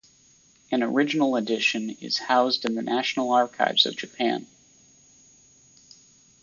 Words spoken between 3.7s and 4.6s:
of Japan.